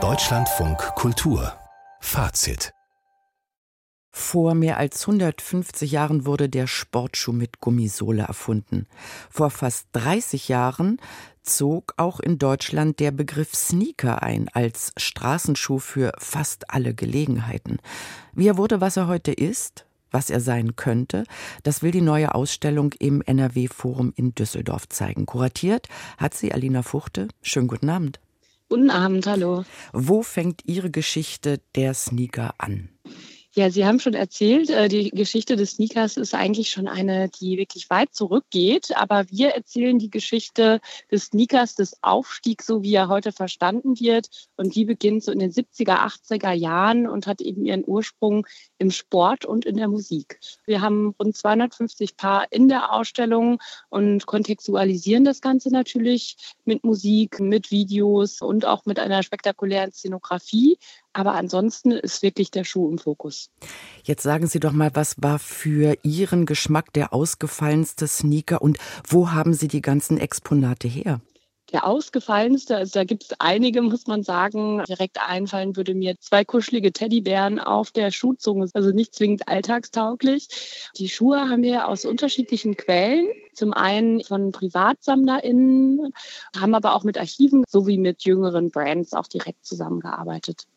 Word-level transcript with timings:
Deutschlandfunk 0.00 0.78
Kultur 0.94 1.52
Fazit 2.00 2.72
vor 4.12 4.54
mehr 4.54 4.76
als 4.78 5.00
150 5.02 5.90
Jahren 5.90 6.24
wurde 6.24 6.48
der 6.48 6.68
Sportschuh 6.68 7.32
mit 7.32 7.60
Gummisohle 7.60 8.22
erfunden. 8.22 8.86
Vor 9.30 9.50
fast 9.50 9.88
30 9.92 10.48
Jahren 10.48 11.00
zog 11.42 11.94
auch 11.96 12.20
in 12.20 12.38
Deutschland 12.38 13.00
der 13.00 13.10
Begriff 13.10 13.54
Sneaker 13.54 14.22
ein 14.22 14.48
als 14.52 14.92
Straßenschuh 14.96 15.78
für 15.78 16.12
fast 16.18 16.70
alle 16.70 16.94
Gelegenheiten. 16.94 17.78
Wie 18.32 18.46
er 18.46 18.58
wurde, 18.58 18.80
was 18.80 18.96
er 18.96 19.08
heute 19.08 19.32
ist, 19.32 19.87
was 20.10 20.30
er 20.30 20.40
sein 20.40 20.76
könnte, 20.76 21.24
das 21.62 21.82
will 21.82 21.90
die 21.90 22.00
neue 22.00 22.34
Ausstellung 22.34 22.92
im 22.98 23.22
NRW-Forum 23.22 24.12
in 24.16 24.34
Düsseldorf 24.34 24.88
zeigen. 24.88 25.26
Kuratiert 25.26 25.88
hat 26.16 26.34
sie 26.34 26.52
Alina 26.52 26.82
Fuchte. 26.82 27.28
Schönen 27.42 27.68
guten 27.68 27.88
Abend. 27.90 28.20
Guten 28.68 28.90
Abend, 28.90 29.26
hallo. 29.26 29.64
Wo 29.94 30.22
fängt 30.22 30.62
Ihre 30.66 30.90
Geschichte 30.90 31.58
der 31.74 31.94
Sneaker 31.94 32.54
an? 32.58 32.90
Ja, 33.58 33.70
Sie 33.72 33.84
haben 33.84 33.98
schon 33.98 34.14
erzählt, 34.14 34.70
äh, 34.70 34.86
die 34.86 35.10
Geschichte 35.10 35.56
des 35.56 35.72
Sneakers 35.72 36.16
ist 36.16 36.32
eigentlich 36.32 36.70
schon 36.70 36.86
eine, 36.86 37.28
die 37.28 37.58
wirklich 37.58 37.90
weit 37.90 38.14
zurückgeht. 38.14 38.96
Aber 38.96 39.24
wir 39.30 39.48
erzählen 39.48 39.98
die 39.98 40.10
Geschichte 40.10 40.80
des 41.10 41.24
Sneakers, 41.24 41.74
des 41.74 42.00
Aufstiegs, 42.00 42.66
so 42.66 42.84
wie 42.84 42.94
er 42.94 43.08
heute 43.08 43.32
verstanden 43.32 43.98
wird. 43.98 44.28
Und 44.56 44.76
die 44.76 44.84
beginnt 44.84 45.24
so 45.24 45.32
in 45.32 45.40
den 45.40 45.50
70er, 45.50 46.06
80er 46.06 46.52
Jahren 46.52 47.08
und 47.08 47.26
hat 47.26 47.40
eben 47.40 47.66
ihren 47.66 47.82
Ursprung 47.84 48.46
im 48.78 48.92
Sport 48.92 49.44
und 49.44 49.64
in 49.64 49.76
der 49.76 49.88
Musik. 49.88 50.38
Wir 50.64 50.80
haben 50.80 51.16
rund 51.18 51.36
250 51.36 52.16
Paar 52.16 52.46
in 52.52 52.68
der 52.68 52.92
Ausstellung 52.92 53.58
und 53.88 54.24
kontextualisieren 54.26 55.24
das 55.24 55.40
Ganze 55.40 55.72
natürlich 55.72 56.36
mit 56.64 56.84
Musik, 56.84 57.40
mit 57.40 57.72
Videos 57.72 58.40
und 58.40 58.64
auch 58.66 58.86
mit 58.86 59.00
einer 59.00 59.24
spektakulären 59.24 59.90
Szenografie. 59.90 60.78
Aber 61.18 61.34
ansonsten 61.34 61.90
ist 61.90 62.22
wirklich 62.22 62.52
der 62.52 62.62
Schuh 62.62 62.88
im 62.88 62.96
Fokus. 62.96 63.50
Jetzt 64.04 64.22
sagen 64.22 64.46
Sie 64.46 64.60
doch 64.60 64.70
mal, 64.70 64.92
was 64.94 65.16
war 65.18 65.40
für 65.40 65.96
Ihren 66.04 66.46
Geschmack 66.46 66.92
der 66.92 67.12
ausgefallenste 67.12 68.06
Sneaker 68.06 68.62
und 68.62 68.78
wo 69.04 69.32
haben 69.32 69.52
Sie 69.52 69.66
die 69.66 69.82
ganzen 69.82 70.18
Exponate 70.18 70.86
her? 70.86 71.20
Der 71.72 71.88
ausgefallenste, 71.88 72.76
also 72.76 72.92
da 73.00 73.02
gibt 73.02 73.24
es 73.24 73.30
einige, 73.40 73.82
muss 73.82 74.06
man 74.06 74.22
sagen. 74.22 74.84
Direkt 74.88 75.18
einfallen 75.20 75.74
würde 75.74 75.92
mir 75.92 76.14
zwei 76.20 76.44
kuschelige 76.44 76.92
Teddybären 76.92 77.58
auf 77.58 77.90
der 77.90 78.12
Schuhzunge, 78.12 78.68
also 78.72 78.92
nicht 78.92 79.12
zwingend 79.16 79.48
alltagstauglich. 79.48 80.46
Die 80.98 81.08
Schuhe 81.08 81.48
haben 81.48 81.64
wir 81.64 81.88
aus 81.88 82.04
unterschiedlichen 82.04 82.76
Quellen. 82.76 83.26
Zum 83.54 83.72
einen 83.72 84.22
von 84.22 84.52
PrivatsammlerInnen, 84.52 86.12
haben 86.56 86.74
aber 86.76 86.94
auch 86.94 87.02
mit 87.02 87.18
Archiven 87.18 87.64
sowie 87.68 87.98
mit 87.98 88.22
jüngeren 88.22 88.70
Brands 88.70 89.14
auch 89.14 89.26
direkt 89.26 89.66
zusammengearbeitet. 89.66 90.68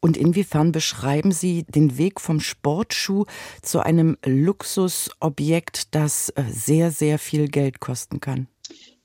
Und 0.00 0.16
inwiefern 0.16 0.72
beschreiben 0.72 1.30
Sie 1.30 1.64
den 1.64 1.98
Weg 1.98 2.20
vom 2.20 2.40
Sportschuh 2.40 3.26
zu 3.60 3.80
einem 3.80 4.16
Luxusobjekt, 4.24 5.94
das 5.94 6.30
äh, 6.30 6.44
sehr, 6.50 6.90
sehr 6.90 7.18
viel 7.18 7.48
Geld 7.48 7.80
kosten 7.80 8.20
kann? 8.20 8.48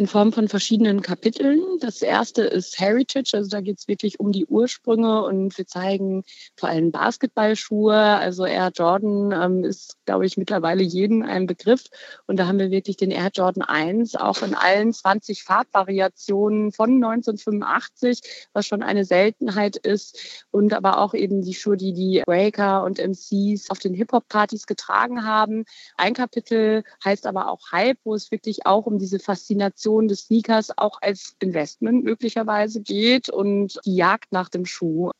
In 0.00 0.06
Form 0.06 0.32
von 0.32 0.48
verschiedenen 0.48 1.02
Kapiteln. 1.02 1.60
Das 1.80 2.00
erste 2.00 2.40
ist 2.40 2.80
Heritage, 2.80 3.32
also 3.34 3.50
da 3.50 3.60
geht 3.60 3.80
es 3.80 3.86
wirklich 3.86 4.18
um 4.18 4.32
die 4.32 4.46
Ursprünge 4.46 5.22
und 5.24 5.56
wir 5.58 5.66
zeigen 5.66 6.24
vor 6.56 6.70
allem 6.70 6.90
Basketballschuhe. 6.90 7.94
Also 7.94 8.46
Air 8.46 8.72
Jordan 8.74 9.30
ähm, 9.32 9.62
ist, 9.62 9.98
glaube 10.06 10.24
ich, 10.24 10.38
mittlerweile 10.38 10.82
jedem 10.82 11.22
ein 11.22 11.46
Begriff. 11.46 11.84
Und 12.26 12.38
da 12.38 12.46
haben 12.46 12.58
wir 12.58 12.70
wirklich 12.70 12.96
den 12.96 13.10
Air 13.10 13.28
Jordan 13.34 13.62
1 13.62 14.16
auch 14.16 14.40
in 14.40 14.54
allen 14.54 14.94
20 14.94 15.44
Farbvariationen 15.44 16.72
von 16.72 16.92
1985, 16.94 18.22
was 18.54 18.66
schon 18.66 18.82
eine 18.82 19.04
Seltenheit 19.04 19.76
ist. 19.76 20.46
Und 20.50 20.72
aber 20.72 20.98
auch 20.98 21.12
eben 21.12 21.42
die 21.42 21.52
Schuhe, 21.52 21.76
die 21.76 21.92
die 21.92 22.22
Breaker 22.24 22.84
und 22.84 22.98
MCs 22.98 23.68
auf 23.68 23.80
den 23.80 23.92
Hip-Hop-Partys 23.92 24.66
getragen 24.66 25.26
haben. 25.26 25.66
Ein 25.98 26.14
Kapitel 26.14 26.84
heißt 27.04 27.26
aber 27.26 27.50
auch 27.50 27.70
Hype, 27.70 27.98
wo 28.04 28.14
es 28.14 28.30
wirklich 28.30 28.64
auch 28.64 28.86
um 28.86 28.98
diese 28.98 29.18
Faszination 29.18 29.89
Faszination 29.90 30.08
des 30.08 30.20
Sneakers 30.20 30.70
auch 30.76 30.98
als 31.02 31.36
Investment 31.40 32.04
möglicherweise 32.04 32.80
geht 32.80 33.28
und 33.28 33.78
die 33.84 33.96
Jagd 33.96 34.32
nach 34.32 34.48
dem 34.48 34.66
Schuh. 34.66 35.10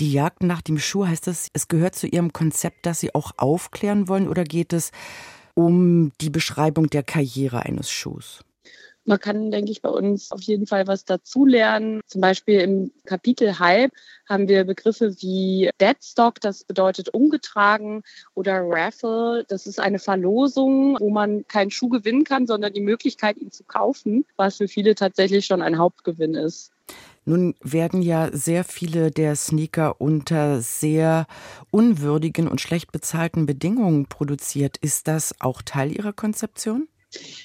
Die 0.00 0.12
Jagd 0.12 0.42
nach 0.42 0.62
dem 0.62 0.78
Schuh 0.78 1.06
heißt 1.06 1.26
das, 1.26 1.48
es 1.52 1.68
gehört 1.68 1.94
zu 1.94 2.06
Ihrem 2.06 2.32
Konzept, 2.32 2.86
dass 2.86 3.00
Sie 3.00 3.14
auch 3.14 3.32
aufklären 3.36 4.08
wollen 4.08 4.28
oder 4.28 4.44
geht 4.44 4.72
es 4.72 4.90
um 5.54 6.12
die 6.20 6.30
Beschreibung 6.30 6.88
der 6.88 7.02
Karriere 7.02 7.60
eines 7.60 7.90
Schuhs? 7.90 8.44
Man 9.06 9.20
kann, 9.20 9.50
denke 9.50 9.70
ich, 9.70 9.82
bei 9.82 9.90
uns 9.90 10.32
auf 10.32 10.40
jeden 10.42 10.66
Fall 10.66 10.86
was 10.86 11.04
dazulernen. 11.04 12.00
Zum 12.06 12.20
Beispiel 12.20 12.60
im 12.60 12.90
Kapitel 13.04 13.58
Hype 13.58 13.92
haben 14.28 14.48
wir 14.48 14.64
Begriffe 14.64 15.14
wie 15.20 15.70
Deadstock, 15.80 16.40
das 16.40 16.64
bedeutet 16.64 17.12
umgetragen, 17.12 18.02
oder 18.34 18.62
Raffle, 18.62 19.44
das 19.48 19.66
ist 19.66 19.78
eine 19.78 19.98
Verlosung, 19.98 20.96
wo 20.98 21.10
man 21.10 21.46
keinen 21.46 21.70
Schuh 21.70 21.88
gewinnen 21.88 22.24
kann, 22.24 22.46
sondern 22.46 22.72
die 22.72 22.80
Möglichkeit, 22.80 23.36
ihn 23.36 23.50
zu 23.50 23.64
kaufen, 23.64 24.24
was 24.36 24.56
für 24.56 24.68
viele 24.68 24.94
tatsächlich 24.94 25.44
schon 25.44 25.60
ein 25.60 25.78
Hauptgewinn 25.78 26.34
ist. 26.34 26.72
Nun 27.26 27.54
werden 27.62 28.02
ja 28.02 28.28
sehr 28.32 28.64
viele 28.64 29.10
der 29.10 29.34
Sneaker 29.34 30.00
unter 30.00 30.60
sehr 30.60 31.26
unwürdigen 31.70 32.48
und 32.48 32.60
schlecht 32.60 32.92
bezahlten 32.92 33.46
Bedingungen 33.46 34.06
produziert. 34.06 34.76
Ist 34.76 35.08
das 35.08 35.34
auch 35.40 35.62
Teil 35.62 35.92
Ihrer 35.92 36.12
Konzeption? 36.12 36.86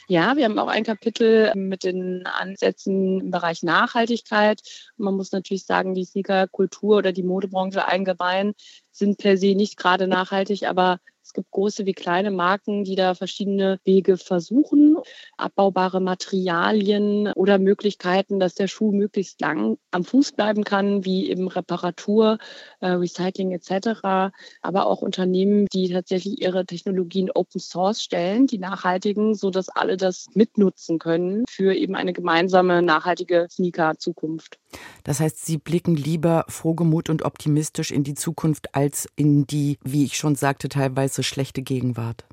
Ja, 0.08 0.36
wir 0.36 0.46
haben 0.46 0.60
auch 0.60 0.68
ein 0.68 0.84
Kapitel 0.84 1.54
mit 1.56 1.84
den 1.84 2.26
Ansätzen 2.26 3.22
im 3.22 3.32
Bereich 3.32 3.64
Nachhaltigkeit. 3.64 4.62
Man 4.98 5.16
muss 5.16 5.32
natürlich 5.32 5.66
sagen, 5.66 5.94
die 5.94 6.06
Sneaker-Kultur 6.06 6.98
oder 6.98 7.12
die 7.12 7.24
Modebranche 7.24 7.88
allgemein 7.88 8.54
sind 8.92 9.18
per 9.18 9.38
se 9.38 9.56
nicht 9.56 9.78
gerade 9.78 10.08
nachhaltig, 10.08 10.68
aber 10.68 11.00
es 11.30 11.34
gibt 11.34 11.52
große 11.52 11.86
wie 11.86 11.94
kleine 11.94 12.32
Marken, 12.32 12.84
die 12.84 12.96
da 12.96 13.14
verschiedene 13.14 13.80
Wege 13.84 14.18
versuchen, 14.18 14.98
abbaubare 15.38 16.02
Materialien 16.02 17.32
oder 17.36 17.60
Möglichkeiten, 17.60 18.40
dass 18.40 18.56
der 18.56 18.68
Schuh 18.68 18.92
möglichst 18.92 19.40
lang 19.40 19.78
am 19.92 20.04
Fuß 20.04 20.32
bleiben 20.32 20.64
kann, 20.64 21.06
wie 21.06 21.30
eben 21.30 21.48
Reparatur, 21.48 22.40
äh, 22.80 22.88
Recycling 22.88 23.52
etc. 23.52 24.32
Aber 24.64 24.88
auch 24.88 25.04
Unternehmen, 25.04 25.68
die 25.72 25.90
tatsächlich 25.90 26.42
ihre 26.42 26.66
Technologien 26.66 27.30
Open 27.30 27.62
Source 27.62 28.02
stellen, 28.02 28.48
die 28.48 28.58
nachhaltigen, 28.58 29.36
so 29.36 29.52
dass 29.52 29.70
alle 29.70 29.98
das 29.98 30.26
mitnutzen 30.34 30.98
können 30.98 31.44
für 31.48 31.76
eben 31.76 31.94
eine 31.94 32.12
gemeinsame 32.14 32.82
nachhaltige 32.82 33.46
Sneaker-Zukunft. 33.52 34.58
Das 35.04 35.20
heißt, 35.20 35.46
Sie 35.46 35.58
blicken 35.58 35.96
lieber 35.96 36.46
frohgemut 36.48 37.10
und 37.10 37.24
optimistisch 37.24 37.92
in 37.92 38.04
die 38.04 38.16
Zukunft 38.16 38.76
als 38.76 39.08
in 39.16 39.48
die, 39.48 39.78
wie 39.84 40.06
ich 40.06 40.18
schon 40.18 40.36
sagte, 40.36 40.70
teilweise 40.70 41.24
schlechte 41.24 41.62
Gegenwart? 41.62 42.26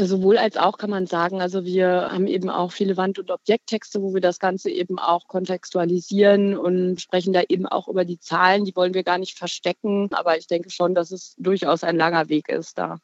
Sowohl 0.00 0.38
als 0.38 0.56
auch 0.56 0.76
kann 0.76 0.90
man 0.90 1.06
sagen, 1.06 1.40
also 1.40 1.64
wir 1.64 2.08
haben 2.10 2.26
eben 2.26 2.50
auch 2.50 2.72
viele 2.72 2.96
Wand- 2.96 3.20
und 3.20 3.30
Objekttexte, 3.30 4.02
wo 4.02 4.12
wir 4.12 4.20
das 4.20 4.40
Ganze 4.40 4.68
eben 4.68 4.98
auch 4.98 5.28
kontextualisieren 5.28 6.56
und 6.56 7.00
sprechen 7.00 7.32
da 7.32 7.42
eben 7.48 7.66
auch 7.66 7.86
über 7.86 8.04
die 8.04 8.18
Zahlen. 8.18 8.64
Die 8.64 8.74
wollen 8.74 8.94
wir 8.94 9.04
gar 9.04 9.18
nicht 9.18 9.38
verstecken, 9.38 10.08
aber 10.12 10.36
ich 10.36 10.48
denke 10.48 10.70
schon, 10.70 10.96
dass 10.96 11.12
es 11.12 11.36
durchaus 11.38 11.84
ein 11.84 11.96
langer 11.96 12.28
Weg 12.28 12.48
ist 12.48 12.76
da. 12.76 12.98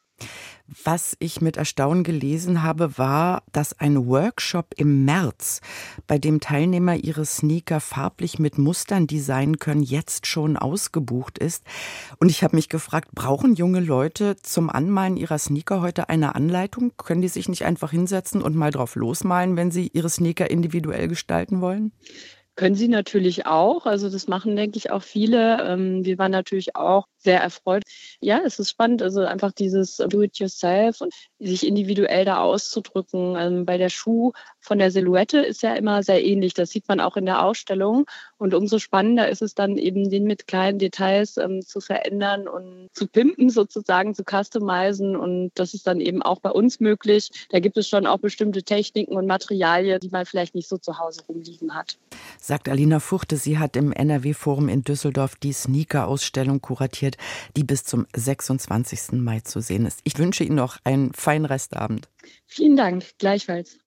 Was 0.85 1.17
ich 1.19 1.41
mit 1.41 1.57
Erstaunen 1.57 2.05
gelesen 2.05 2.63
habe, 2.63 2.97
war, 2.97 3.43
dass 3.51 3.81
ein 3.81 4.07
Workshop 4.07 4.75
im 4.77 5.05
März, 5.05 5.61
bei 6.07 6.19
dem 6.19 6.39
Teilnehmer 6.39 6.95
ihre 6.95 7.25
Sneaker 7.25 7.81
farblich 7.81 8.39
mit 8.39 8.57
Mustern 8.57 9.09
designen 9.09 9.59
können, 9.59 9.83
jetzt 9.83 10.29
schon 10.29 10.57
ausgebucht 10.57 11.39
ist. 11.39 11.65
Und 12.19 12.31
ich 12.31 12.45
habe 12.45 12.55
mich 12.55 12.69
gefragt, 12.69 13.09
brauchen 13.13 13.57
junge 13.57 13.81
Leute 13.81 14.37
zum 14.43 14.71
Anmalen 14.71 15.17
ihrer 15.17 15.39
Sneaker 15.39 15.81
heute 15.81 16.09
eine 16.09 16.37
Anleitung? 16.37 16.93
Können 16.97 17.23
die 17.23 17.29
sich 17.29 17.49
nicht 17.49 17.65
einfach 17.65 17.91
hinsetzen 17.91 18.41
und 18.41 18.55
mal 18.55 18.71
drauf 18.71 18.95
losmalen, 18.95 19.57
wenn 19.57 19.73
sie 19.73 19.91
ihre 19.93 20.09
Sneaker 20.09 20.51
individuell 20.51 21.09
gestalten 21.09 21.61
wollen? 21.61 21.93
Können 22.61 22.75
sie 22.75 22.89
natürlich 22.89 23.47
auch. 23.47 23.87
Also 23.87 24.11
das 24.11 24.29
machen, 24.29 24.55
denke 24.55 24.77
ich, 24.77 24.91
auch 24.91 25.03
viele. 25.03 25.63
Ähm, 25.67 26.05
wir 26.05 26.19
waren 26.19 26.31
natürlich 26.31 26.77
auch 26.77 27.07
sehr 27.17 27.41
erfreut. 27.41 27.85
Ja, 28.21 28.43
es 28.45 28.59
ist 28.59 28.69
spannend, 28.69 29.01
also 29.01 29.21
einfach 29.23 29.53
dieses 29.53 29.97
Do-it-yourself 29.97 31.01
und 31.01 31.11
sich 31.39 31.67
individuell 31.67 32.27
da 32.27 32.43
auszudrücken. 32.43 33.35
Ähm, 33.39 33.65
bei 33.65 33.79
der 33.79 33.89
Schuh 33.89 34.33
von 34.61 34.79
der 34.79 34.91
Silhouette 34.91 35.39
ist 35.39 35.63
ja 35.63 35.73
immer 35.73 36.03
sehr 36.03 36.23
ähnlich. 36.23 36.53
Das 36.53 36.69
sieht 36.69 36.87
man 36.87 37.01
auch 37.01 37.17
in 37.17 37.25
der 37.25 37.43
Ausstellung. 37.47 38.05
Und 38.37 38.53
umso 38.53 38.79
spannender 38.79 39.31
ist 39.31 39.41
es 39.41 39.55
dann 39.55 39.79
eben, 39.79 40.11
den 40.11 40.25
mit 40.25 40.47
kleinen 40.47 40.79
Details 40.79 41.39
ähm, 41.39 41.63
zu 41.63 41.81
verändern 41.81 42.47
und 42.47 42.89
zu 42.93 43.07
pimpen 43.07 43.49
sozusagen, 43.49 44.15
zu 44.15 44.23
customizen. 44.23 45.17
Und 45.17 45.53
das 45.55 45.73
ist 45.73 45.87
dann 45.87 45.99
eben 45.99 46.21
auch 46.21 46.41
bei 46.41 46.51
uns 46.51 46.79
möglich. 46.79 47.31
Da 47.49 47.59
gibt 47.59 47.79
es 47.79 47.89
schon 47.89 48.07
auch 48.07 48.19
bestimmte 48.19 48.63
Techniken 48.63 49.17
und 49.17 49.27
Materialien, 49.27 49.99
die 49.99 50.11
man 50.11 50.27
vielleicht 50.27 50.55
nicht 50.55 50.69
so 50.69 50.77
zu 50.77 50.99
Hause 50.99 51.23
rumliegen 51.27 51.75
hat 51.75 51.97
sagt 52.41 52.69
Alina 52.69 53.01
Fuchte. 53.01 53.37
Sie 53.37 53.59
hat 53.59 53.77
im 53.77 53.93
NRW-Forum 53.93 54.69
in 54.69 54.83
Düsseldorf 54.83 55.35
die 55.37 55.53
Sneaker-Ausstellung 55.53 56.61
kuratiert, 56.61 57.17
die 57.57 57.65
bis 57.65 57.85
zum 57.85 58.07
26. 58.15 59.13
Mai 59.13 59.41
zu 59.41 59.61
sehen 59.61 59.87
ist. 59.87 60.01
Ich 60.05 60.19
wünsche 60.19 60.45
Ihnen 60.45 60.57
noch 60.57 60.79
einen 60.85 61.13
feinen 61.13 61.47
Restabend. 61.47 62.09
Vielen 62.47 62.77
Dank, 62.77 63.05
gleichfalls. 63.19 63.80